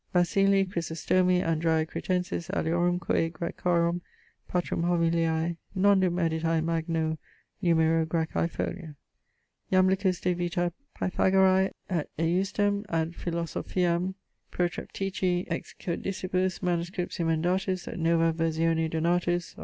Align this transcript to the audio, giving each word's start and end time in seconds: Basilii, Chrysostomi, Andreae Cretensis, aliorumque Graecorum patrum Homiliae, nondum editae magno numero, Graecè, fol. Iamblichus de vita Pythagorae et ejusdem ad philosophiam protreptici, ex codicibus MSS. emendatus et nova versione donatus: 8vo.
Basilii, 0.13 0.65
Chrysostomi, 0.65 1.41
Andreae 1.43 1.85
Cretensis, 1.87 2.49
aliorumque 2.49 3.31
Graecorum 3.33 4.01
patrum 4.49 4.81
Homiliae, 4.83 5.57
nondum 5.77 6.15
editae 6.17 6.63
magno 6.63 7.19
numero, 7.61 8.03
Graecè, 8.07 8.49
fol. 8.49 8.95
Iamblichus 9.71 10.19
de 10.21 10.33
vita 10.33 10.73
Pythagorae 10.99 11.69
et 11.87 12.09
ejusdem 12.17 12.83
ad 12.89 13.13
philosophiam 13.13 14.15
protreptici, 14.51 15.45
ex 15.51 15.75
codicibus 15.79 16.63
MSS. 16.63 17.19
emendatus 17.19 17.87
et 17.87 17.99
nova 17.99 18.33
versione 18.33 18.89
donatus: 18.89 19.53
8vo. 19.53 19.57